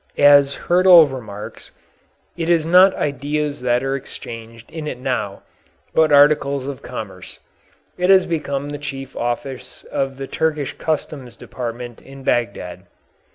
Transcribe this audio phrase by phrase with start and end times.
[0.17, 1.69] As Hyrtl remarks,
[2.35, 5.43] it is not ideas that are exchanged in it now,
[5.93, 7.37] but articles of commerce.
[7.99, 12.87] It has become the chief office of the Turkish customs department in Bagdad.